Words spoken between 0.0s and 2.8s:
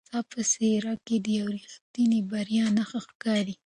ستا په څېره کې د یوې رښتینې بریا